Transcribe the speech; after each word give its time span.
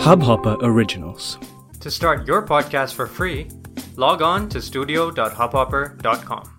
Hubhopper 0.00 0.56
Originals. 0.62 1.38
To 1.80 1.90
start 1.90 2.26
your 2.26 2.46
podcast 2.46 2.94
for 2.94 3.06
free, 3.06 3.48
log 3.96 4.22
on 4.22 4.48
to 4.48 4.62
studio.hubhopper.com. 4.62 6.56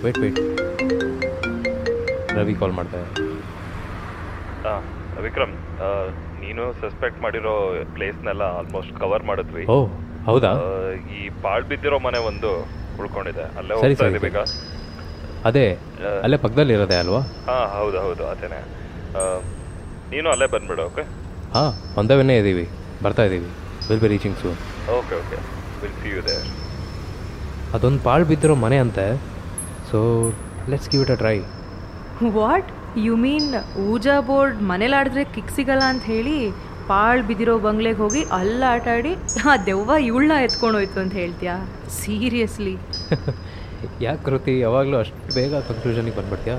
wait 0.05 0.19
wait 0.19 0.39
Ravi 2.39 2.55
ಕಾಲ್ 2.55 2.73
ಮಾಡಿದೆ. 2.73 3.03
ಹಾಂ 4.65 4.83
ವಿಕ್ರಮ್ 5.23 5.55
ಆ, 5.83 5.89
ನೀನು 6.41 6.73
suspect 6.81 7.23
ಮಾಡಿರೋ 7.23 7.55
ಪ್ಲೇಸ್ನೆಲ್ಲ 7.95 8.43
ಆಲ್ಮೋಸ್ಟ್ 8.59 8.99
ಕವರ್ 8.99 9.25
ಮಾಡಿದ್ವಿ. 9.25 9.65
ಓ 9.67 9.79
ಹೌದಾ? 10.25 10.53
ಈ 11.19 11.29
ಪಾಳ್ 11.43 11.65
ಬಿದ್ದಿರೋ 11.65 11.99
ಮನೆ 11.99 12.19
ಒಂದು 12.27 12.51
ಉಳ್ಕೊಂಡಿದೆ. 13.01 13.45
ಅಲ್ಲೇ 13.59 13.75
ಸರಿ, 13.83 13.95
ಹೋಗ್ತಾ 13.95 14.05
ಸರಿ, 14.05 14.19
ಇದೀವಿ 14.19 14.31
ಈಗ. 14.33 14.41
ಅದೇ 15.49 15.67
ಅಲ್ಲೇ 16.25 16.39
ಪಕ್ಕದಲ್ಲಿ 16.45 16.73
ಇರೋದೆ 16.77 16.97
ಅಲ್ವಾ? 17.03 17.21
ಹಾಂ 17.49 17.65
ಹೌದು 17.79 17.99
ಹೌದು 18.07 18.25
ಅದೇನೆ. 18.33 18.61
ನೀನು 20.13 20.29
ಅಲ್ಲೇ 20.35 20.47
ಬಂದ್ಬಿಡು 20.55 20.83
ಓಕೆ? 20.91 21.05
ಹಾಂ 21.57 21.71
ಒಂದವನ್ನೇ 22.01 22.37
ಇದ್ದೀವಿ. 22.41 22.67
ಬರ್ತಾ 23.05 23.25
ಇದ್ದೀವಿ. 23.29 23.51
Will 23.89 24.03
be 24.05 24.09
reaching 24.15 24.37
soon 24.43 24.59
okay 24.99 25.15
okay. 25.21 25.39
Will 25.83 25.97
see 26.03 26.11
you 26.17 26.23
there 26.29 26.49
ಅದೊಂದು 27.77 28.01
ಪಾಳು 28.09 28.25
ಬಿದ್ದಿರೋ 28.31 28.57
ಮನೆ 28.65 28.79
ಅಂತೆ. 28.85 29.07
So 29.91 29.99
let's 30.73 30.91
give 30.93 31.03
it 31.07 31.13
a 31.17 31.19
try 31.25 31.37
what 32.39 32.69
you 33.07 33.15
mean 33.25 33.49
Ouija 33.91 34.17
board 34.29 34.59
ಮನೇಲಾಡಿದ್ರೆ 34.71 35.25
kick 35.35 35.53
ಸಿಗಲ್ಲ 35.57 35.85
ಅಂತ 35.93 36.05
ಹೇಳಿ 36.15 36.39
ಪಾಳ್ 36.89 37.21
ಬಿದ್ದಿರೋ 37.29 37.55
ಬಂಗ್ಲೆಗೆ 37.65 38.01
ಹೋಗಿ 38.03 38.23
ಅಲ್ಲ 38.39 38.63
ಆಟಾಡಿ 38.75 39.13
ಆ 39.51 39.55
ದೆವ್ವ 39.69 39.91
ಇವಳನ್ನ 40.09 40.37
ಎತ್ಕೊಂಡು 40.47 40.77
ಹೋಯ್ತು 40.79 40.99
ಅಂತ 41.03 41.15
ಹೇಳ್ತೀಯಾ? 41.23 41.55
ಸೀರಿಯಸ್ಲಿ 42.01 42.75
ಯಾಕೆ 44.05 44.23
ಕೃತಿ 44.27 44.53
ಯಾವಾಗಲೂ 44.65 44.97
ಅಷ್ಟು 45.03 45.19
ಬೇಗ 45.37 45.61
ಕನ್ಕ್ಲೂಷನಿಗೆ 45.69 46.17
ಬಂದ್ಬಿಡ್ತೀಯಾ? 46.19 46.57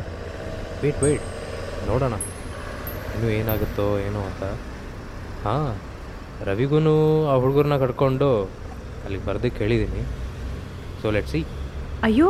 ವೇಟ್ 0.81 0.99
ವೇಟ್ 1.03 1.25
ನೋಡೋಣ. 1.89 2.15
ಇನ್ನೂ 3.13 3.27
ಏನಾಗುತ್ತೋ 3.39 3.87
ಏನೋ 4.07 4.21
ಅಂತ. 4.29 4.43
ಹಾಂ 5.45 5.67
ರವಿಗೂ 6.47 6.77
ಆ 7.31 7.35
ಹುಡುಗರನ್ನ 7.43 7.77
ಕಟ್ಕೊಂಡು 7.83 8.29
ಅಲ್ಲಿಗೆ 9.05 9.25
ಬರ್ದಕ್ಕೆ 9.29 9.59
ಹೇಳಿದ್ದೀನಿ 9.63 10.03
ಸೊ 11.01 11.11
ಲೆಟ್ 11.15 11.29
ಸಿ 11.33 11.41
ಅಯ್ಯೋ 12.03 12.27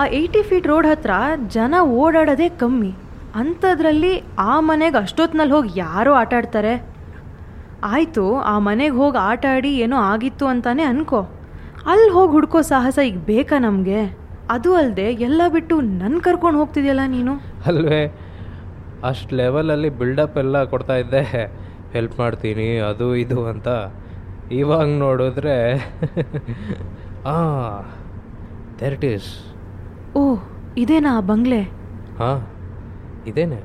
ಆ 0.00 0.04
ಏಯ್ಟಿ 0.18 0.42
ಫೀಟ್ 0.48 0.68
ರೋಡ್ 0.72 0.88
ಹತ್ರ 0.90 1.12
ಜನ 1.56 1.74
ಓಡಾಡೋದೇ 2.00 2.48
ಕಮ್ಮಿ. 2.62 2.92
ಅಂಥದ್ರಲ್ಲಿ 3.40 4.12
ಆ 4.44 4.54
ಮನೆಗೆ 4.68 4.98
ಅಷ್ಟೊತ್ತಿನಲ್ಲಿ 5.04 5.54
ಹೋಗಿ 5.56 5.72
ಯಾರೋ 5.80 6.12
ಆಟ 6.20 6.32
ಆಡ್ತಾರೆ 6.38 6.72
ಆಯಿತು 7.82 8.36
ಆ 8.36 8.58
ಮನೆಗೆ 8.58 8.96
ಹೋಗಿ 8.96 9.18
ಆಟ 9.18 9.46
ಆಡಿ 9.50 9.70
ಏನೋ 9.80 9.96
ಆಗಿತ್ತು 9.96 10.46
ಅಂತಾನೆ 10.46 10.82
ಅನ್ಕೋ. 10.82 11.20
ಅಲ್ಲಿ 11.86 12.10
ಹೋಗಿ 12.10 12.32
ಹುಡ್ಕೋ 12.32 12.60
ಸಾಹಸ 12.62 12.98
ಈಗ 12.98 13.18
ಬೇಕಾ 13.18 13.58
ನಮಗೆ? 13.58 14.00
ಅದು 14.50 14.74
ಅಲ್ಲದೆ 14.74 15.02
ಎಲ್ಲ 15.02 15.42
ಬಿಟ್ಟು 15.48 15.80
ನನ್ನ 15.80 16.18
ಕರ್ಕೊಂಡು 16.18 16.58
ಹೋಗ್ತಿದ್ಯಲ್ಲ 16.58 17.00
ನೀನು? 17.06 17.34
ಅಲ್ವೇ 17.66 18.12
ಅಷ್ಟು 19.04 19.36
ಲೆವೆಲಲ್ಲಿ 19.36 19.90
ಬಿಲ್ಡಪ್ 19.90 20.38
ಎಲ್ಲ 20.38 20.64
ಕೊಡ್ತಾ 20.64 20.96
ಇದ್ದೆ. 20.96 21.22
ಹೆಲ್ಪ್ 21.92 22.18
ಮಾಡ್ತೀನಿ 22.18 22.78
ಅದು 22.78 23.16
ಇದು 23.16 23.46
ಅಂತ. 23.46 23.68
ಇವಾಗ 24.52 24.88
ನೋಡಿದ್ರೆ 24.98 25.56
ಹಾಂ 27.24 27.84
ದೇರ್ 28.80 28.92
ಇಟ್ 28.92 29.04
ಈಸ್ 29.04 29.28
ಓ 30.16 30.36
ಇದೇನಾ 30.76 31.16
ಆ 31.16 31.20
ಬಂಗ್ಲೆ? 31.20 31.62
ಹಾಂ 32.18 32.40
ಇದೇನೆ. 33.26 33.60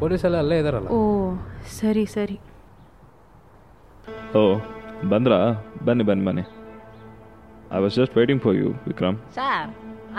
ಪೊಲೀಸೆಲ್ಲ 0.00 0.36
ಅಲ್ಲೇ 0.36 0.58
ಇದಾರಲ್ಲ. 0.58 0.88
ಓ 0.88 1.00
ಸರಿ 1.80 2.06
ಸರಿ. 2.06 2.38
ಓ 4.36 4.40
ಬಂದ್ರಾ? 5.08 5.38
ಬನ್ನಿ 5.86 6.04
ಬನ್ನಿ 6.08 6.24
ಬನ್ನಿ. 6.26 6.44
I 7.76 7.78
was 7.82 7.94
just 8.00 8.16
waiting 8.16 8.42
for 8.42 8.56
you 8.56 8.68
Vikram 8.86 9.16
sir 9.36 9.68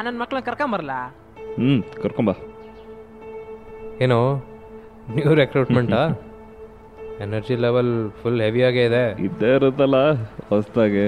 ನನ್ನ 0.05 0.15
ಮಕ್ಳನ್ನ 0.21 0.43
ಕರ್ಕೊಂಬರಲ್ಲ 0.45 0.93
ಹ್ಞೂ 1.57 2.01
ಕರ್ಕೊಂಬ. 2.03 2.31
ಏನೋ 4.03 4.19
ನ್ಯೂ 5.15 5.33
ರೆಕ್ರೂಟ್ಮೆಂಟಾ 5.41 6.01
ಎನರ್ಜಿ 7.25 7.55
ಲೆವೆಲ್ 7.65 7.93
ಫುಲ್ 8.21 8.41
ಹೆವಿಯಾಗೇ 8.41 8.83
ಇದೆ. 8.89 9.03
ಇದ್ದೇ 9.25 9.51
ಇರುತ್ತಲ್ಲ 9.55 9.97
ಹೊಸ್ದಾಗೆ. 10.51 11.05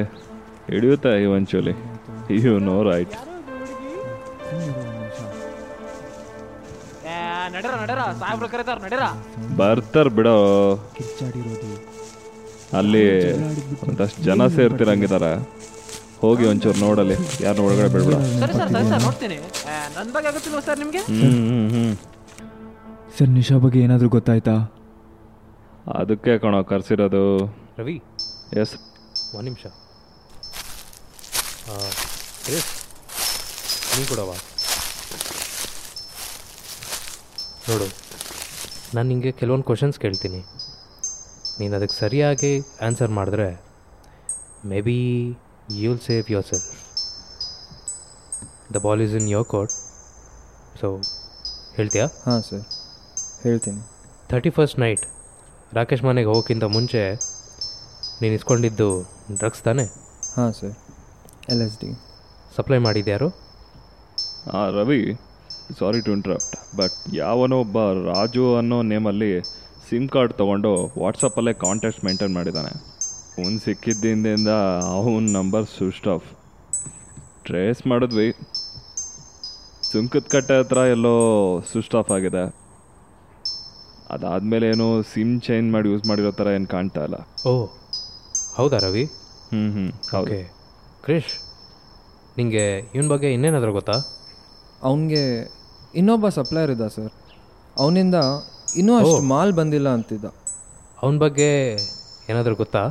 ಹಿಡಿಯುತ್ತೆ 0.72 1.12
ಇವಂಚುಲಿ 1.24 1.76
ಯು 2.44 2.54
ನೋ 2.70 2.78
ರೈಟ್ 2.92 3.16
ನಡೀರ 7.54 7.72
ನಡೀರ. 7.82 8.02
ಸಾಹೇಬ್ರು 8.20 8.48
ಕರೀತಾರ 8.50 8.78
ನಡೀರ. 8.84 9.06
ಬರ್ತಾರ 9.58 10.08
ಬಿಡೋ. 10.18 10.36
ಅಲ್ಲಿ 12.80 13.04
ಒಂದಷ್ಟು 13.86 14.20
ಜನ 14.28 14.48
ಸೇರ್ತಿರಂಗಿದಾರ 14.56 15.28
ಹೋಗಿ 16.22 16.44
ಒಂಚೂರು 16.52 16.80
ನೋಡಲಿ. 16.86 17.16
ಯಾರು 17.46 17.60
ಒಳಗಡೆ 17.68 17.90
ಬಿಡ್ಬಿಡ. 17.94 18.16
ಸರಿ 23.18 23.32
ನಿಶಾ 23.40 23.58
ಬಗ್ಗೆ 23.64 23.80
ಏನಾದರೂ 23.86 24.10
ಗೊತ್ತಾಯ್ತಾ? 24.18 24.56
ಅದಕ್ಕೆ 26.00 26.34
ಕಣೋ 26.44 26.60
ಕರ್ಸಿರೋದು. 26.72 27.24
ರವಿ. 27.80 27.96
ಎಸ್. 28.62 28.76
ಒಂದು 29.38 29.46
ನಿಮಿಷ. 29.50 29.66
ನೀ 33.98 34.04
ಕೊಡವಾ 34.12 34.36
ನೋಡು 37.70 37.88
ನಾನು 38.96 39.08
ನಿಮಗೆ 39.12 39.32
ಕೆಲವೊಂದು 39.40 39.66
ಕ್ವಶನ್ಸ್ 39.70 39.98
ಕೇಳ್ತೀನಿ. 40.04 40.40
ನೀನು 41.62 41.74
ಅದಕ್ಕೆ 41.80 41.98
ಸರಿಯಾಗಿ 42.04 42.54
ಆನ್ಸರ್ 42.88 43.12
ಮಾಡಿದ್ರೆ 43.20 43.50
maybe 44.88 45.00
you'll 45.84 46.02
save 46.08 46.32
yourself 46.52 46.70
the 48.76 48.80
ball 48.86 49.02
is 49.06 49.16
in 49.22 49.28
your 49.36 49.48
court 49.54 49.74
so 50.82 50.88
ಹೇಳ್ತೀಯಾ? 51.78 52.06
ಹಾಂ 52.28 52.40
ಸರ್ 52.50 52.64
ಹೇಳ್ತೀನಿ. 53.46 53.82
ಥರ್ಟಿ 54.32 54.52
ಫಸ್ಟ್ 54.58 54.78
ನೈಟ್ 54.84 55.04
ರಾಕೇಶ್ 55.78 56.04
ಮನೆಗೆ 56.08 56.30
ಹೋಗೋಕ್ಕಿಂತ 56.32 56.66
ಮುಂಚೆ 56.76 57.02
ನೀನು 58.22 58.34
ಇಸ್ಕೊಂಡಿದ್ದು 58.40 58.90
ಡ್ರಗ್ಸ್ 59.40 59.64
ತಾನೆ? 59.68 59.86
ಹಾಂ 60.36 60.52
sir 60.60 60.74
L 61.54 61.64
S 61.68 61.78
D 61.84 61.90
supply 62.58 62.80
ಮಾಡಿದ್ಯಾರು 62.88 63.28
ಆ 64.58 64.62
Ravi. 64.78 65.02
Sorry 65.80 66.00
to 66.06 66.12
interrupt 66.18 66.56
but 66.80 66.96
ಯಾವನೋ 67.22 67.58
ಒಬ್ಬ 67.66 67.80
ರಾಜು 68.10 68.46
ಅನ್ನೋ 68.62 68.78
ನೇಮಲ್ಲಿ 68.92 69.32
ಸಿಮ್ 69.92 70.10
ಕಾರ್ಡ್ 70.10 70.34
ತೊಗೊಂಡು 70.34 70.94
ವಾಟ್ಸಪ್ಪಲ್ಲೇ 71.00 71.54
ಕಾಂಟ್ಯಾಕ್ಟ್ 71.54 72.06
ಮೇಂಟೈನ್ 72.06 72.34
ಮಾಡಿದ್ದಾನೆ. 72.34 72.70
ಅವ್ನು 73.38 73.60
ಸಿಕ್ಕಿದ್ದಿಂದ 73.60 74.48
ಅವನ 74.94 75.24
ನಂಬರ್ 75.32 75.66
ಸ್ವಿಚ್ 75.66 76.08
ಆಫ್ 76.08 76.28
ಟ್ರೇಸ್ 77.46 77.88
ಮಾಡಿದ್ವಿ. 77.88 78.28
ಸುಂಕದ 79.92 80.28
ಕಟ್ಟೆ 80.32 80.60
ಹತ್ರ 80.60 80.78
ಎಲ್ಲೋ 80.78 81.16
ಸ್ವಿಚ್ 81.72 81.96
ಆಫ್ 81.96 82.12
ಆಗಿದೆ. 82.12 82.44
ಅದಾದಮೇಲೆ 84.10 84.70
ಏನೋ 84.70 85.02
ಸಿಮ್ 85.02 85.42
ಚೇಂಜ್ 85.42 85.72
ಮಾಡಿ 85.72 85.90
ಯೂಸ್ 85.90 86.06
ಮಾಡಿರೋ 86.08 86.32
ಥರ 86.32 86.48
ಏನು 86.48 86.68
ಕಾಣ್ತಾ 86.68 87.04
ಇಲ್ಲ. 87.04 87.16
ಓ 87.48 87.66
ಹೌದಾ 88.56 88.78
ರವಿ? 88.78 89.04
ಹ್ಞೂ 89.52 89.72
ಹ್ಞೂ 89.72 89.88
ಹೌದು. 90.12 90.26
ಓಕೆ. 90.26 90.42
ಕ್ರಿಶ್ 91.04 91.34
ನಿಮಗೆ 92.38 92.78
ಇವನ 92.80 93.08
ಬಗ್ಗೆ 93.08 93.34
ಇನ್ನೇನಾದರೂ 93.34 93.74
ಗೊತ್ತಾ? 93.74 93.94
ಅವನಿಗೆ 94.84 95.52
ಇನ್ನೊಬ್ಬ 95.96 96.30
ಸಪ್ಲೈಯರ್ 96.30 96.72
ಇದ್ದ 96.72 96.88
ಸರ್. 96.88 97.12
ಅವನಿಂದ 97.78 98.16
ಇನ್ನೂ 98.80 98.94
ಅಷ್ಟು 99.00 99.22
ಮಾಲ್ 99.32 99.54
ಬಂದಿಲ್ಲ 99.60 99.90
ಅಂತಿದ್ದ. 99.98 100.28
ಅವನ 101.04 101.16
ಬಗ್ಗೆ 101.26 101.50
ಏನಾದರೂ 102.32 102.56
ಗೊತ್ತಾ? 102.62 102.84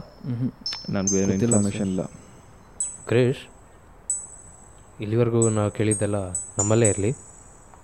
ನನಗೂ 0.94 1.14
ಏನು 1.20 1.28
ನನಗೆ 1.30 1.44
ಇನ್ಫಾರ್ಮೇಷನ್ 1.46 1.88
ಇಲ್ಲ. 1.92 2.02
ಕ್ರೇಶ್ 3.08 3.42
ಇಲ್ಲಿವರೆಗೂ 5.04 5.42
ನಾವು 5.58 5.70
ಕೇಳಿದ್ದೆಲ್ಲ 5.76 6.18
ನಮ್ಮಲ್ಲೇ 6.58 6.88
ಇರಲಿ. 6.92 7.10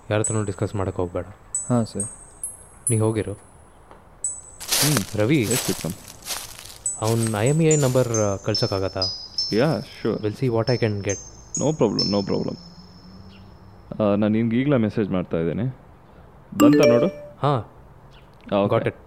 ಯಾರ 0.09 0.17
ಹತ್ರನೂ 0.23 0.43
ಡಿಸ್ಕಸ್ 0.49 0.73
ಮಾಡೋಕ್ಕೆ 0.79 1.01
ಹೋಗಬೇಡ. 1.01 1.27
ಹಾಂ 1.69 1.85
ಸರ್. 1.91 2.07
ನೀವು 2.89 3.01
ಹೋಗಿರು. 3.05 3.33
ಹ್ಞೂ 4.81 4.99
ರವಿ. 5.21 5.39
ಎಷ್ಟು 5.55 5.69
ವಿಕ್ರಮ್ 5.71 5.95
ಅವ್ನ 7.05 7.35
I 7.39 7.47
M 7.53 7.59
E 7.63 7.65
I 7.71 7.75
number 7.85 8.09
ಕಳ್ಸೋಕ್ಕಾಗತ್ತಾ? 8.45 9.03
Yeah 9.59 9.67
sure 9.95 10.19
will 10.25 10.37
see 10.41 10.47
what 10.55 10.69
I 10.75 10.77
can 10.83 10.97
get 11.07 11.23
no 11.61 11.67
problem 11.79 12.07
no 12.15 12.21
problem 12.29 12.57
ನಾನು 14.21 14.31
ನಿಮ್ಗೆ 14.37 14.55
ಈಗಲೇ 14.61 14.77
ಮೆಸೇಜ್ 14.85 15.09
ಮಾಡ್ತಾ 15.15 15.37
ಇದ್ದೇನೆ. 15.43 15.65
ಬಂತ 16.51 16.81
ನೋಡು. 16.93 17.07
ಹಾಂ. 17.43 17.59
ಗಾಟ್ 18.73 18.87
ಇಟ್ 18.89 18.99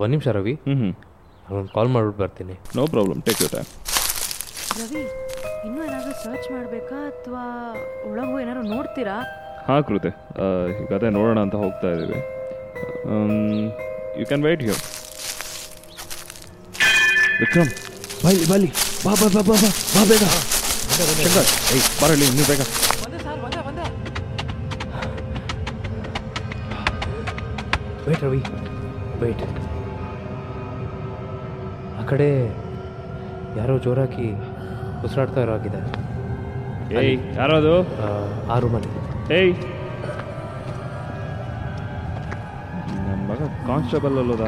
ಒಂದು 0.00 0.10
ನಿಮಿಷ 0.14 0.28
ರವಿ. 0.36 0.54
ಹ್ಞೂ 0.66 0.90
ನಾನು 1.46 1.68
ಕಾಲ್ 1.76 1.88
ಮಾಡ್ಬಿಟ್ಟು 1.94 2.20
ಬರ್ತೀನಿ. 2.22 2.54
No 2.76 2.82
problem 2.94 3.20
take 3.28 3.40
you 3.42 3.48
time 3.54 3.68
Ravi 4.80 5.02
ಇನ್ನೂ 5.66 5.80
ಏನಾದರೂ 5.86 6.12
ಸರ್ಚ್ 6.24 6.46
ಮಾಡಬೇಕಾ? 6.54 6.98
ಅಥವಾ 7.10 7.42
ಒಳಗೆ 8.10 8.36
ಏನಾದ್ರು 8.44 8.62
ನೋಡ್ತೀರಾ? 8.74 9.16
ಹಾಂ 9.66 9.80
ಕೃತೆ. 9.88 10.10
ಈಗ 10.82 10.90
ಅದೇ 10.98 11.08
ನೋಡೋಣ 11.16 11.38
ಅಂತ 11.46 11.56
ಹೋಗ್ತಾ 11.64 11.88
ಇದ್ದೀವಿ. 11.94 12.20
You 14.20 14.24
can 14.30 14.44
wait 14.46 14.62
here 14.66 14.80
Vikram. 17.42 17.70
Bye 18.24 18.34
ಬಲ್ಲಿ 18.52 18.70
ಬಾ 19.04 19.12
ಬಾ 19.20 19.28
ಬಾ 19.34 19.42
ಬಾ 19.48 19.54
ಬಾ 19.62 19.70
ಬಾ 19.94 20.02
ಬೇಗ. 20.12 20.24
ಶಂಕರ್. 20.96 21.50
ಏಯ್ 21.74 21.84
ಬರಲಿ 22.00 22.26
ಇನ್ನೂ 22.30 22.46
ಬೇಗ. 22.50 22.62
ವೇಟ್ 28.10 28.22
ರವಿ 28.24 28.40
ವೇಟ್ 29.20 29.42
ಆ 31.98 32.04
ಕಡೆ 32.10 32.28
ಯಾರೋ 33.58 33.74
ಜೋರಾಗಿ 33.84 34.26
ಉಸಿರಾಡ್ತಾ 35.04 35.40
ಇರೋ 35.42 35.52
ಆಗಿದೆ 35.54 35.80
ಏಯ್ 37.00 37.16
ಯಾರದು 37.36 37.74
ಆ 38.52 38.56
ರೂಮಲ್ಲಿ 38.58 38.90
ಏಯ್ 39.36 39.52
ನನ್ನ 42.98 43.20
ಮಗ 43.30 43.40
ಕಾನ್ಸ್ಟೇಬಲ್ 43.68 44.18
ಅಲ್ಲದ 44.22 44.46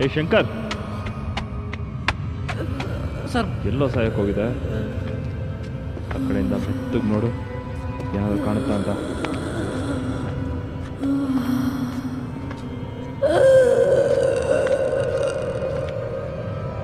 ಏ 0.00 0.08
ಶಂಕರ್ 0.14 0.48
ಸರ್. 3.34 3.48
ಎಲ್ಲೋ 3.70 3.86
ಸಾಯಕ್ಕೆ 3.94 4.18
ಹೋಗಿದೆ? 4.20 4.44
ಆ 6.14 6.18
ಕಡೆಯಿಂದ 6.26 6.54
ಬೆತ್ತಗೆ 6.64 7.06
ನೋಡು. 7.12 7.28
ಯಾರು 8.18 8.36
ಕಾಣುತ್ತಾ 8.46 8.74
ಅಂತ. 8.78 8.90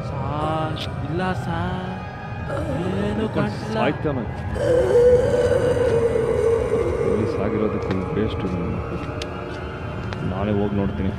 ಸಾರ್ 0.09 0.79
ಇಲ್ಲ 1.09 1.23
ಸಾರ್. 1.47 1.87
ಏನು 3.03 3.25
ಇಲ್ಲಿ 7.11 7.29
ಸಾಗಿರೋದಕ್ಕೆ 7.37 7.95
ಬೇಸ್ಟ್ 8.17 8.45
ನಾಳೆ 10.33 10.53
ಹೋಗಿ 10.61 10.75
ನೋಡ್ತೀನಿ. 10.81 11.13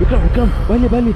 ವಿಕ್ರಮ್ 0.00 0.22
ವಿಕ್ರಮ್ 0.24 0.52
ಬನ್ನಿ 0.68 0.88
ಬನ್ನಿ 0.88 1.12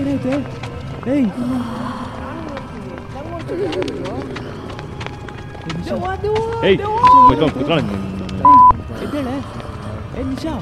ಏನಾಯ್ತು 0.00 0.32
ಏಯ್ 1.12 1.26
ಏಯ್ 6.66 6.78
ವಿಕ್ರಮ್ 7.30 7.52
ಕುತ್ಕೊಳ್ಳಿ 7.54 7.96
ಎದ್ದೇಳೆ 9.04 9.34
ಏ 10.12 10.24
ನಿಶಾ 10.30 10.54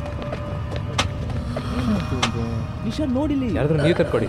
ನಿಶಾ 2.87 3.05
ನೋಡಿಲಿ 3.17 3.49
ಯಾರಾದ್ರೂ 3.56 3.78
ನೀರು 3.84 3.96
ತಟ್ಕೊಡಿ 4.00 4.28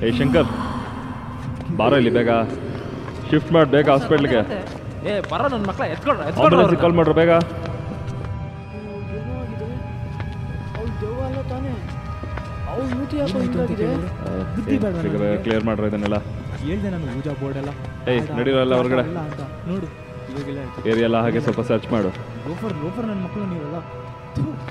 ಏಯ್ 0.00 0.14
ಶಂಕರ್. 0.18 0.48
ಬಾರೋ 1.78 1.96
ಇಲ್ಲಿ 2.00 2.12
ಬೇಗ. 2.16 2.30
ಶಿಫ್ಟ್ 3.30 3.50
ಮಾಡಿ 3.56 3.70
ಬೇಗ 3.76 3.86
ಹಾಸ್ಪಿಟ್ಲಿಗೆ 3.94 4.40
ಏ 5.10 5.14
ಬರೋ 5.32 5.46
ನನ್ನ 5.54 5.64
ಮಕ್ಕಳ 5.70 5.84
ಎತ್ಕೊಳ್ರ 5.94 6.22
ಆಂಬುಲೆನ್ಸ್ 6.44 6.76
ಕಾಲ್ 6.84 6.96
ಮಾಡ್ರು 6.98 7.14
ಬೇಗ. 7.22 7.32
ಕ್ಲಿಯರ್ 15.44 15.64
ಮಾಡ್ರ 15.68 15.84
ಇದನ್ನೆಲ್ಲ. 15.90 16.18
ಹೇಳ್ದೆ 16.64 16.88
ನಾನು 16.94 17.06
ಪೂಜಾ 17.14 17.32
ಬೋರ್ಡ್ 17.40 17.58
ಎಲ್ಲ 17.60 17.70
ಏಯ್ 18.12 18.20
ನಡೀರಲ್ಲ 18.38 18.74
ಹೊರಗಡೆ. 18.80 19.04
ನೋಡು 19.68 19.86
ಇವಾಗೆಲ್ಲ 20.30 20.60
ಏರಿಯಾ 20.90 21.06
ಎಲ್ಲ 21.08 21.18
ಹಾಗೆ 21.24 21.40
ಸ್ವಲ್ಪ 21.46 21.62
ಸರ್ಚ್ 21.70 21.88
ಮಾಡು. 21.94 22.10
ಗೋಫರ್ 22.46 22.74
ಗೋಫರ್ 22.82 23.06
ನನ್ನ 23.10 23.20
ಮಕ್ಕಳು 23.26 23.44
ನೀವೆಲ್ಲ. 23.52 23.78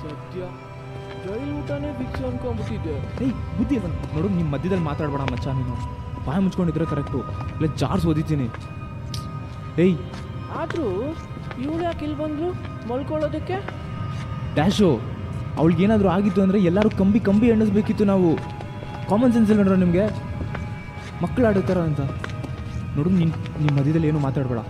ಸತ್ಯ. 0.04 0.42
ಜೈಲ್ 1.24 1.52
ಊಟನೇ 1.60 1.90
ಭಿಕ್ಷೆ 2.00 2.24
ಅನ್ಕೊಂಡ್ಬಿಟ್ಟಿದ್ದೆ. 2.30 2.96
ಏಯ್ 3.26 3.34
ಬುದ್ಧಿ 3.58 3.76
ಇಲ್ಲ 3.80 3.88
ನೋಡು 4.16 4.28
ನಿಮ್ಮ 4.40 4.50
ಮಧ್ಯದಲ್ಲಿ 4.56 4.86
ಮಾತಾಡ್ಬೇಡ 4.90 5.24
ಮಚ್ಚ 5.34 5.48
ನೀನು. 5.60 5.76
ಬಾಯಿ 6.28 6.42
ಮುಚ್ಕೊಂಡಿದ್ರೆ 6.46 6.86
ಕರೆಕ್ಟು. 6.94 7.20
ಇಲ್ಲ 7.58 7.68
ಜಾರ್ಸ್ 7.82 8.06
ಓದಿತೀನಿ 8.12 8.48
ಏಯ್. 9.84 9.98
ಆದರೂ 10.62 10.88
ಇವಳು 11.64 11.82
ಯಾಕೆ 11.88 12.04
ಇಲ್ಲಿ 12.08 12.18
ಬಂದರು 12.24 12.48
ಮಲ್ಕೊಳ್ಳೋದಕ್ಕೆ? 12.90 13.58
ಡ್ಯಾಶು 14.58 14.90
ಅವಳಿಗೇನಾದರೂ 15.62 16.10
ಆಗಿತ್ತು 16.16 16.40
ಅಂದರೆ 16.46 16.60
ಎಲ್ಲರೂ 16.70 16.90
ಕಂಬಿ 17.02 17.20
ಕಂಬಿ 17.28 17.48
ಎಣ್ಣಿಸ್ಬೇಕಿತ್ತು 17.54 18.06
ನಾವು. 18.14 18.30
ಕಾಮನ್ 19.10 19.34
ಸೆನ್ಸ್ 19.36 19.52
ಇಲ್ಲ 19.52 19.62
ನೋಡ್ರಿ 19.64 19.82
ನಿಮಗೆ. 19.86 20.06
ಮಕ್ಕಳು 21.24 21.46
ಆಡುತ್ತಾರ 21.50 21.80
ಅಂತ. 21.90 22.02
ನೋಡು 22.98 23.10
ನಿನ್ನ 23.22 23.34
ನಿಮ್ಮ 23.64 23.74
ಮಧ್ಯದಲ್ಲಿ 23.80 24.08
ಏನು 24.12 24.20
ಮಾತಾಡಬೇಡ. 24.28 24.62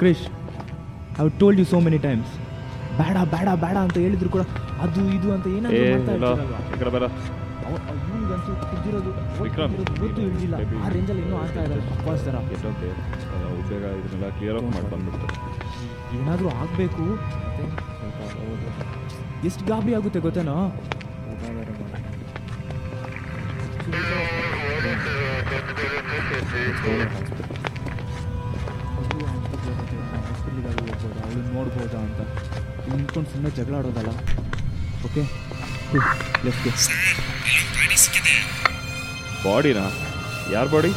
Krish 0.00 0.24
I 1.22 1.24
told 1.42 1.60
you 1.62 1.66
so 1.72 1.78
many 1.86 1.98
times 2.06 2.32
ಬೇಡ 3.00 3.16
ಬೇಡ 3.34 3.48
ಬೇಡ 3.64 3.76
ಅಂತ 3.84 3.96
ಹೇಳಿದ್ರು 4.04 4.30
ಕೂಡ 4.34 4.42
ಅದು 4.84 5.00
ಇದು 5.16 5.28
ಅಂತ 5.34 5.46
ಏನಾದರೂ 5.58 6.32
ವಿಕ್ರಮ್, 9.40 9.72
ಗೊತ್ತು 10.00 10.20
ಇಳಿದಿಲ್ಲ 10.22 10.54
ಆ 10.78 10.88
ರೇಂಜಲ್ಲಿ 10.94 11.22
ಇನ್ನೂ 11.22 11.36
ಆಗ್ತಾ 11.42 11.60
ಇದ್ದಾರೆ 11.66 11.82
ಥರ 13.68 13.84
ಇದನ್ನೆಲ್ಲ 13.98 14.28
ಕ್ಲಿಯರ್ 14.36 14.58
ಆಫ್ 14.58 14.68
ಮಾಡಿ 14.74 14.88
ಬಂದ್ಬಿಟ್ಟು. 14.92 15.26
ಏನಾದರೂ 16.18 16.48
ಆಗಬೇಕು 16.56 17.04
ಎಷ್ಟು 19.48 19.62
ಗಾಬರಿ 19.66 19.94
ಆಗುತ್ತೆ 19.98 20.20
ಗೊತ್ತೇನೋ? 20.26 20.56
ಅವಳು 31.18 31.40
ನೋಡ್ಬೋದಾ 31.54 31.98
ಅಂತ 32.00 32.20
ಇಲ್ಲಿ 32.78 32.96
ನಿಂತ್ಕೊಂಡು 32.96 33.28
ಸುಮ್ಮನೆ 33.32 33.50
ಜಗಳ 33.58 33.74
ಆಡೋದಲ್ಲ 33.80 34.12
ಓಕೆ 35.06 35.22
ಲೆಫ್ಟ್ 36.46 36.66
ಬಾಡಿನಾ 36.66 38.55
ಯಾರ 40.54 40.66
body 40.74 40.92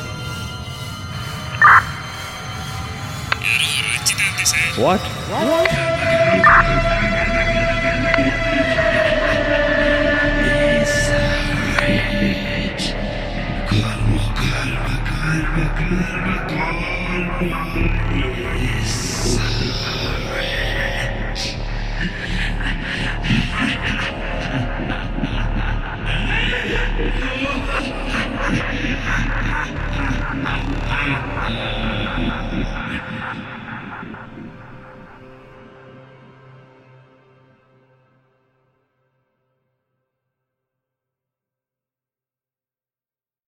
what 4.84 5.08
Calma, 13.72 14.26
calma, 14.40 15.66
calma, 15.80 16.38
calma. 16.50 18.09